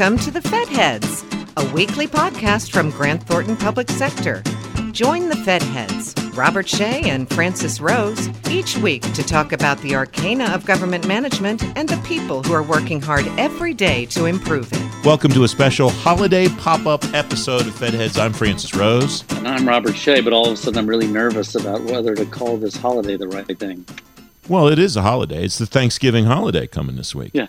Welcome 0.00 0.18
to 0.20 0.30
the 0.30 0.40
Fed 0.40 0.66
Heads, 0.68 1.26
a 1.58 1.74
weekly 1.74 2.06
podcast 2.06 2.70
from 2.70 2.88
Grant 2.88 3.22
Thornton 3.24 3.54
Public 3.54 3.90
Sector. 3.90 4.42
Join 4.92 5.28
the 5.28 5.36
Fed 5.36 5.62
Heads, 5.62 6.14
Robert 6.32 6.66
Shea 6.66 7.02
and 7.02 7.28
Francis 7.28 7.82
Rose, 7.82 8.30
each 8.48 8.78
week 8.78 9.02
to 9.12 9.22
talk 9.22 9.52
about 9.52 9.76
the 9.82 9.94
arcana 9.94 10.46
of 10.54 10.64
government 10.64 11.06
management 11.06 11.62
and 11.76 11.86
the 11.86 11.98
people 11.98 12.42
who 12.42 12.54
are 12.54 12.62
working 12.62 12.98
hard 13.02 13.26
every 13.36 13.74
day 13.74 14.06
to 14.06 14.24
improve 14.24 14.72
it. 14.72 15.04
Welcome 15.04 15.32
to 15.32 15.44
a 15.44 15.48
special 15.48 15.90
holiday 15.90 16.48
pop 16.48 16.86
up 16.86 17.04
episode 17.12 17.66
of 17.66 17.74
Fed 17.74 17.92
Heads. 17.92 18.18
I'm 18.18 18.32
Francis 18.32 18.74
Rose. 18.74 19.22
And 19.32 19.46
I'm 19.46 19.68
Robert 19.68 19.94
Shea, 19.94 20.22
but 20.22 20.32
all 20.32 20.46
of 20.46 20.54
a 20.54 20.56
sudden 20.56 20.78
I'm 20.78 20.86
really 20.86 21.08
nervous 21.08 21.56
about 21.56 21.82
whether 21.82 22.14
to 22.14 22.24
call 22.24 22.56
this 22.56 22.74
holiday 22.74 23.18
the 23.18 23.28
right 23.28 23.58
thing. 23.58 23.84
Well, 24.48 24.66
it 24.66 24.78
is 24.78 24.96
a 24.96 25.02
holiday. 25.02 25.44
It's 25.44 25.58
the 25.58 25.66
Thanksgiving 25.66 26.24
holiday 26.24 26.66
coming 26.66 26.96
this 26.96 27.14
week. 27.14 27.32
Yeah, 27.34 27.48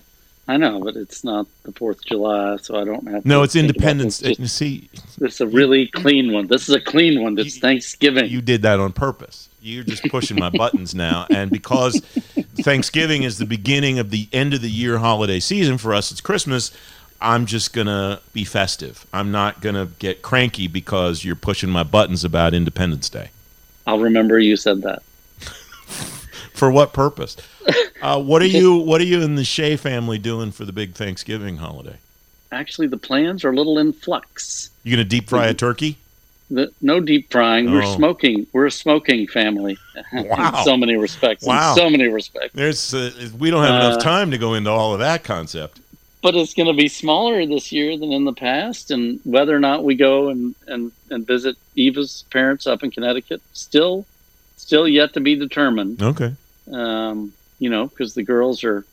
I 0.51 0.57
know, 0.57 0.81
but 0.81 0.97
it's 0.97 1.23
not 1.23 1.47
the 1.63 1.71
4th 1.71 1.99
of 1.99 2.05
July, 2.05 2.57
so 2.57 2.75
I 2.77 2.83
don't 2.83 3.07
have 3.07 3.23
to. 3.23 3.27
No, 3.27 3.41
it's 3.43 3.55
Independence. 3.55 4.19
this. 4.19 4.37
Day. 4.37 4.45
See, 4.47 4.89
This 5.17 5.35
is 5.35 5.41
a 5.41 5.47
really 5.47 5.87
clean 5.87 6.33
one. 6.33 6.47
This 6.47 6.67
is 6.67 6.75
a 6.75 6.81
clean 6.81 7.23
one. 7.23 7.35
That's 7.35 7.57
Thanksgiving. 7.57 8.27
you 8.29 8.41
did 8.41 8.61
that 8.63 8.77
on 8.77 8.91
purpose. 8.91 9.47
You're 9.61 9.85
just 9.85 10.03
pushing 10.09 10.37
my 10.37 10.49
buttons 10.49 10.93
now. 10.93 11.25
And 11.29 11.49
because 11.51 11.99
Thanksgiving 12.63 13.23
is 13.23 13.37
the 13.37 13.45
beginning 13.45 13.97
of 13.97 14.09
the 14.09 14.27
end 14.33 14.53
of 14.53 14.61
the 14.61 14.69
year 14.69 14.97
holiday 14.97 15.39
season 15.39 15.77
for 15.77 15.93
us, 15.93 16.11
it's 16.11 16.19
Christmas. 16.19 16.71
I'm 17.21 17.45
just 17.45 17.71
going 17.71 17.87
to 17.87 18.19
be 18.33 18.43
festive. 18.43 19.05
I'm 19.13 19.31
not 19.31 19.61
going 19.61 19.75
to 19.75 19.85
get 19.99 20.21
cranky 20.21 20.67
because 20.67 21.23
you're 21.23 21.35
pushing 21.37 21.69
my 21.69 21.83
buttons 21.83 22.25
about 22.25 22.53
Independence 22.53 23.07
Day. 23.09 23.29
I'll 23.87 23.99
remember 23.99 24.37
you 24.37 24.57
said 24.57 24.81
that. 24.81 25.01
For 26.61 26.69
what 26.69 26.93
purpose? 26.93 27.35
Uh, 28.03 28.19
what 28.19 28.41
are 28.41 28.47
you 28.47 28.77
What 28.77 28.99
are 28.99 29.03
you 29.03 29.21
and 29.21 29.37
the 29.37 29.43
Shea 29.43 29.75
family 29.77 30.17
doing 30.17 30.51
for 30.51 30.65
the 30.65 30.71
big 30.73 30.95
Thanksgiving 30.95 31.57
holiday? 31.57 31.97
Actually, 32.51 32.87
the 32.87 32.97
plans 32.97 33.43
are 33.45 33.51
a 33.51 33.55
little 33.55 33.77
in 33.77 33.93
flux. 33.93 34.71
You 34.83 34.95
going 34.95 35.05
to 35.05 35.07
deep 35.07 35.29
fry 35.29 35.45
a 35.45 35.53
turkey? 35.53 35.97
The, 36.49 36.71
no 36.81 36.99
deep 36.99 37.31
frying. 37.31 37.71
We're 37.71 37.83
Oh. 37.83 37.95
smoking. 37.95 38.47
We're 38.53 38.65
a 38.65 38.71
smoking 38.71 39.27
family. 39.27 39.77
Wow. 40.13 40.57
in 40.57 40.63
so 40.65 40.75
many 40.77 40.97
respects. 40.97 41.45
Wow. 41.45 41.73
In 41.73 41.77
so 41.77 41.89
many 41.91 42.07
respects. 42.07 42.55
There's 42.55 42.91
uh, 42.95 43.11
we 43.37 43.51
don't 43.51 43.63
have 43.63 43.75
enough 43.75 43.97
Uh, 43.99 44.01
time 44.01 44.31
to 44.31 44.39
go 44.39 44.55
into 44.55 44.71
all 44.71 44.93
of 44.93 44.99
that 44.99 45.23
concept. 45.23 45.79
but 46.23 46.33
it's 46.33 46.55
going 46.55 46.67
to 46.67 46.73
be 46.73 46.87
smaller 46.87 47.45
this 47.45 47.71
year 47.71 47.95
than 47.99 48.11
in 48.11 48.25
the 48.25 48.33
past. 48.33 48.89
And 48.89 49.19
whether 49.25 49.55
or 49.55 49.59
not 49.59 49.83
we 49.83 49.93
go 49.93 50.29
and, 50.29 50.55
and, 50.67 50.91
and 51.11 51.27
visit 51.27 51.55
Eva's 51.75 52.23
parents 52.31 52.65
up 52.65 52.81
in 52.83 52.89
Connecticut, 52.89 53.43
still, 53.53 54.07
still 54.57 54.87
yet 54.87 55.13
to 55.13 55.19
be 55.19 55.35
determined. 55.35 56.01
Okay. 56.01 56.33
Um, 56.71 57.33
you 57.59 57.69
know, 57.69 57.87
because 57.87 58.13
the 58.13 58.23
girls 58.23 58.63
are 58.63 58.85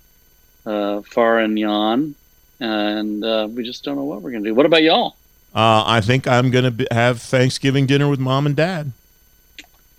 uh, 0.67 1.03
far 1.03 1.39
and 1.39 1.59
yon, 1.59 2.15
and 2.61 3.25
uh, 3.25 3.49
we 3.51 3.65
just 3.65 3.85
don't 3.85 3.97
know 3.97 4.05
what 4.05 4.23
we're 4.23 4.31
going 4.31 4.45
to 4.45 4.51
do. 4.51 4.55
What 4.55 4.67
about 4.67 4.83
y'all? 4.83 5.17
Uh, 5.55 5.83
I 5.87 6.01
think 6.01 6.27
I'm 6.29 6.51
going 6.51 6.77
to 6.77 6.87
have 6.93 7.21
Thanksgiving 7.21 7.87
dinner 7.87 8.09
with 8.09 8.21
mom 8.21 8.47
and 8.47 8.55
dad. 8.55 8.93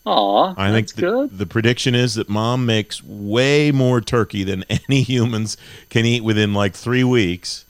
Aw, 0.06 0.54
I 0.58 0.72
think 0.72 0.88
that's 0.88 0.94
the, 0.94 1.02
good. 1.02 1.38
the 1.38 1.46
prediction 1.46 1.94
is 1.94 2.16
that 2.16 2.30
mom 2.30 2.66
makes 2.66 3.04
way 3.04 3.72
more 3.72 4.02
turkey 4.02 4.44
than 4.44 4.64
any 4.70 5.02
humans 5.02 5.58
can 5.90 6.06
eat 6.06 6.24
within 6.24 6.54
like 6.54 6.74
three 6.74 7.04
weeks. 7.04 7.66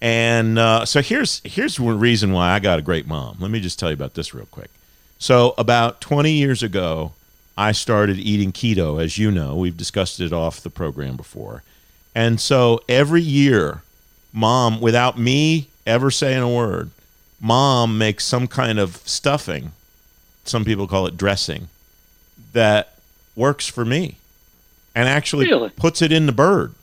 And 0.00 0.58
uh, 0.58 0.84
so 0.84 1.02
here's 1.02 1.40
here's 1.44 1.80
one 1.80 1.98
reason 1.98 2.32
why 2.32 2.52
I 2.52 2.60
got 2.60 2.78
a 2.78 2.82
great 2.82 3.06
mom. 3.06 3.38
Let 3.40 3.50
me 3.50 3.58
just 3.60 3.78
tell 3.78 3.90
you 3.90 3.94
about 3.94 4.14
this 4.14 4.32
real 4.32 4.46
quick. 4.46 4.70
So 5.18 5.54
about 5.58 6.00
20 6.00 6.30
years 6.30 6.62
ago, 6.62 7.12
I 7.58 7.72
started 7.72 8.18
eating 8.18 8.52
keto. 8.52 9.02
As 9.02 9.18
you 9.18 9.32
know, 9.32 9.56
we've 9.56 9.76
discussed 9.76 10.20
it 10.20 10.32
off 10.32 10.60
the 10.60 10.70
program 10.70 11.16
before. 11.16 11.64
And 12.14 12.40
so 12.40 12.80
every 12.88 13.20
year, 13.20 13.82
mom, 14.32 14.80
without 14.80 15.18
me 15.18 15.68
ever 15.84 16.12
saying 16.12 16.40
a 16.40 16.48
word, 16.48 16.90
mom 17.40 17.98
makes 17.98 18.24
some 18.24 18.46
kind 18.46 18.78
of 18.78 18.98
stuffing. 18.98 19.72
Some 20.44 20.64
people 20.64 20.86
call 20.86 21.06
it 21.08 21.16
dressing 21.16 21.66
that 22.52 22.94
works 23.34 23.66
for 23.66 23.84
me 23.84 24.18
and 24.94 25.08
actually 25.08 25.46
Really? 25.46 25.70
puts 25.70 26.00
it 26.00 26.12
in 26.12 26.26
the 26.26 26.32
bird. 26.32 26.74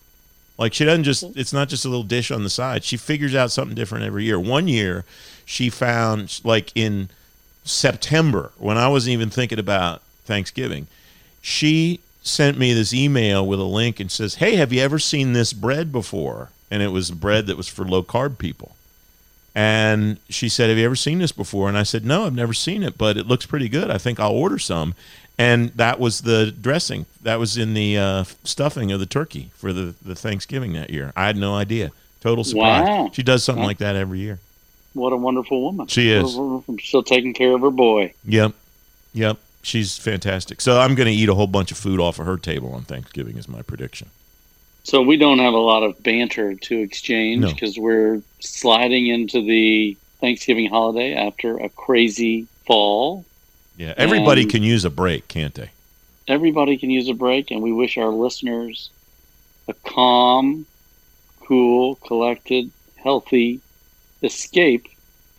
Like 0.58 0.74
she 0.74 0.84
doesn't 0.84 1.04
just 1.06 1.24
mm. 1.24 1.38
it's 1.38 1.54
not 1.54 1.70
just 1.70 1.86
a 1.86 1.90
little 1.90 2.04
dish 2.04 2.32
on 2.32 2.44
the 2.44 2.50
side. 2.50 2.84
She 2.84 2.98
figures 2.98 3.34
out 3.34 3.50
something 3.50 3.76
different 3.76 4.04
every 4.04 4.26
year. 4.26 4.40
One 4.40 4.68
year 4.68 5.06
she 5.46 5.70
found 5.70 6.42
like 6.44 6.72
in 6.76 7.10
September 7.64 8.52
when 8.58 8.78
I 8.78 8.90
wasn't 8.90 9.14
even 9.14 9.30
thinking 9.30 9.60
about 9.60 10.02
Thanksgiving, 10.26 10.88
she 11.42 12.00
sent 12.24 12.58
me 12.58 12.74
this 12.74 12.94
email 12.94 13.46
with 13.46 13.60
a 13.60 13.64
link 13.64 14.00
and 14.00 14.12
says, 14.12 14.36
"Hey, 14.36 14.56
have 14.56 14.74
you 14.74 14.82
ever 14.82 15.00
seen 15.00 15.34
this 15.34 15.54
bread 15.54 15.92
before?" 15.92 16.50
And 16.72 16.82
it 16.82 16.90
was 16.90 17.12
bread 17.12 17.48
that 17.48 17.58
was 17.58 17.68
for 17.68 17.86
low 17.86 18.04
carb 18.04 18.38
people. 18.38 18.76
And 19.56 20.18
she 20.28 20.50
said, 20.50 20.70
Have 20.70 20.78
you 20.78 20.84
ever 20.86 20.98
seen 20.98 21.20
this 21.20 21.32
before? 21.32 21.70
And 21.70 21.78
I 21.78 21.84
said, 21.84 22.06
No, 22.06 22.26
I've 22.26 22.36
never 22.36 22.54
seen 22.54 22.84
it, 22.84 22.98
but 22.98 23.16
it 23.16 23.26
looks 23.26 23.46
pretty 23.46 23.70
good. 23.70 23.90
I 23.90 23.98
think 23.98 24.20
I'll 24.20 24.34
order 24.34 24.60
some. 24.60 24.94
And 25.38 25.70
that 25.70 26.00
was 26.00 26.22
the 26.22 26.52
dressing. 26.52 27.06
That 27.22 27.40
was 27.40 27.58
in 27.58 27.74
the 27.74 27.98
uh, 27.98 28.24
stuffing 28.44 28.92
of 28.92 29.00
the 29.00 29.06
turkey 29.06 29.52
for 29.56 29.72
the, 29.72 29.96
the 30.02 30.16
Thanksgiving 30.16 30.74
that 30.74 30.90
year. 30.90 31.14
I 31.16 31.28
had 31.28 31.38
no 31.38 31.56
idea. 31.56 31.92
Total 32.22 32.44
surprise. 32.44 32.88
Wow. 32.88 33.12
She 33.14 33.24
does 33.24 33.44
something 33.44 33.64
like 33.64 33.78
that 33.78 33.96
every 33.96 34.20
year. 34.20 34.40
What 34.94 35.14
a 35.14 35.18
wonderful 35.18 35.62
woman. 35.62 35.88
She 35.88 36.10
is. 36.10 36.38
Still 36.82 37.04
taking 37.04 37.34
care 37.34 37.54
of 37.54 37.62
her 37.62 37.72
boy. 37.72 38.14
Yep. 38.26 38.54
Yep. 39.14 39.38
She's 39.66 39.98
fantastic. 39.98 40.62
So 40.62 40.80
I'm 40.80 40.94
going 40.94 41.08
to 41.08 41.14
eat 41.14 41.28
a 41.28 41.34
whole 41.34 41.48
bunch 41.48 41.72
of 41.72 41.78
food 41.78 42.00
off 42.00 42.20
of 42.20 42.28
her 42.28 42.38
table 42.38 42.72
on 42.74 42.84
Thanksgiving, 42.84 43.36
is 43.36 43.48
my 43.48 43.64
prediction. 43.64 44.10
So 44.84 45.02
we 45.02 45.18
don't 45.18 45.40
have 45.40 45.56
a 45.56 45.58
lot 45.58 45.82
of 45.82 46.02
banter 46.04 46.54
to 46.54 46.78
exchange 46.80 47.42
No. 47.42 47.50
because 47.52 47.76
we're 47.76 48.22
sliding 48.40 49.08
into 49.08 49.42
the 49.42 49.98
Thanksgiving 50.22 50.70
holiday 50.70 51.16
after 51.16 51.58
a 51.58 51.70
crazy 51.70 52.46
fall. 52.68 53.26
Yeah. 53.76 53.96
Everybody 53.98 54.44
Um, 54.44 54.50
can 54.50 54.62
use 54.62 54.86
a 54.86 54.92
break, 54.92 55.28
can't 55.28 55.56
they? 55.56 55.72
Everybody 56.28 56.78
can 56.78 56.92
use 56.92 57.10
a 57.10 57.16
break, 57.16 57.50
and 57.50 57.64
we 57.64 57.72
wish 57.72 57.98
our 57.98 58.10
listeners 58.12 58.92
a 59.68 59.74
calm, 59.74 60.68
cool, 61.42 61.96
collected, 61.96 62.70
healthy 62.98 63.62
escape 64.22 64.86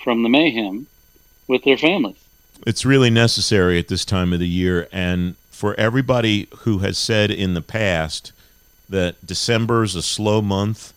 from 0.03 0.25
the 0.25 0.29
mayhem 0.29 0.89
with 1.47 1.63
their 1.63 1.79
families. 1.79 2.17
It's 2.67 2.85
really 2.85 3.11
necessary 3.11 3.79
at 3.79 3.89
this 3.89 4.05
time 4.05 4.33
of 4.33 4.39
the 4.39 4.49
year. 4.49 4.89
And 4.93 5.37
for 5.51 5.75
everybody 5.75 6.49
who 6.59 6.79
has 6.79 6.99
said 6.99 7.31
in 7.31 7.55
the 7.55 7.63
past 7.63 8.33
that 8.89 9.25
December 9.25 9.83
is 9.83 9.95
a 9.95 10.03
slow 10.03 10.41
month 10.41 10.93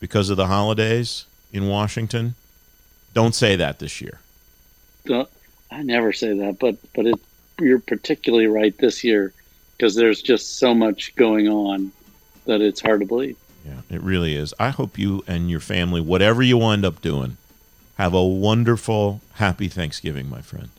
because 0.00 0.30
of 0.30 0.36
the 0.36 0.46
holidays 0.46 1.26
in 1.52 1.68
Washington, 1.68 2.34
don't 3.14 3.34
say 3.34 3.56
that 3.56 3.78
this 3.78 4.00
year. 4.00 4.20
I 5.70 5.82
never 5.82 6.12
say 6.12 6.36
that, 6.38 6.58
but 6.58 6.76
but 6.94 7.06
it, 7.06 7.20
you're 7.60 7.78
particularly 7.78 8.46
right 8.46 8.76
this 8.78 9.02
year 9.04 9.32
because 9.76 9.94
there's 9.94 10.22
just 10.22 10.58
so 10.58 10.74
much 10.74 11.14
going 11.16 11.48
on 11.48 11.92
that 12.46 12.60
it's 12.60 12.80
hard 12.80 13.00
to 13.00 13.06
believe. 13.06 13.36
Yeah, 13.64 13.80
it 13.90 14.00
really 14.00 14.34
is. 14.34 14.54
I 14.58 14.70
hope 14.70 14.98
you 14.98 15.22
and 15.26 15.50
your 15.50 15.60
family, 15.60 16.00
whatever 16.00 16.42
you 16.42 16.58
wind 16.58 16.84
up 16.84 17.02
doing, 17.02 17.36
have 17.96 18.14
a 18.14 18.24
wonderful, 18.24 19.20
happy 19.34 19.68
Thanksgiving, 19.68 20.30
my 20.30 20.40
friend. 20.40 20.70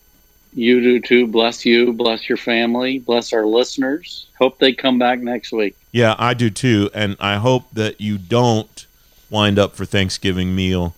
You 0.54 0.82
do 0.82 1.00
too. 1.00 1.28
Bless 1.28 1.66
you. 1.66 1.94
Bless 1.94 2.28
your 2.28 2.38
family. 2.38 3.00
Bless 3.00 3.34
our 3.34 3.46
listeners. 3.46 4.28
Hope 4.38 4.58
they 4.60 4.74
come 4.74 4.98
back 4.98 5.20
next 5.20 5.52
week. 5.52 5.76
Yeah, 5.92 6.16
I 6.18 6.34
do 6.34 6.50
too, 6.50 6.90
and 6.94 7.16
I 7.20 7.36
hope 7.38 7.66
that 7.74 8.02
you 8.02 8.18
don't 8.18 8.86
wind 9.30 9.59
up 9.59 9.76
for 9.76 9.86
Thanksgiving 9.86 10.56
meal 10.56 10.96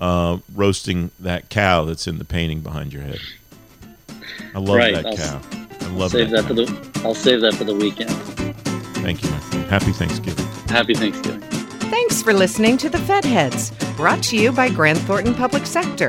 uh, 0.00 0.38
roasting 0.54 1.10
that 1.20 1.48
cow 1.48 1.84
that's 1.84 2.06
in 2.06 2.18
the 2.18 2.24
painting 2.24 2.60
behind 2.60 2.92
your 2.92 3.02
head. 3.02 3.18
I 4.54 4.58
love 4.58 4.76
Right, 4.76 4.94
that 4.94 5.06
I'll 5.06 5.16
cow. 5.16 5.40
I 5.80 6.00
I'll 6.00 6.08
save 6.08 6.30
that. 6.30 6.42
that 6.42 6.48
for 6.48 6.54
the. 6.54 7.00
I'll 7.04 7.14
save 7.14 7.40
that 7.40 7.54
for 7.54 7.64
the 7.64 7.74
weekend. 7.74 8.10
Thank 9.02 9.22
you, 9.22 9.30
my 9.30 9.38
friend. 9.38 9.64
Happy 9.66 9.92
Thanksgiving. 9.92 10.46
Happy 10.68 10.94
Thanksgiving. 10.94 11.40
Thanks 11.90 12.22
for 12.22 12.32
listening 12.32 12.76
to 12.78 12.88
the 12.88 12.98
Fed 12.98 13.24
Heads, 13.24 13.70
brought 13.96 14.22
to 14.24 14.36
you 14.36 14.52
by 14.52 14.70
Grant 14.70 14.98
Thornton 15.00 15.34
Public 15.34 15.66
Sector. 15.66 16.08